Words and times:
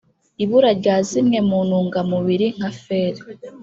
ibura 0.43 0.69
rya 0.79 0.95
zimwe 1.09 1.37
mu 1.49 1.59
ntungamubiri 1.67 2.47
(nka 2.57 2.71
fer 2.83 3.13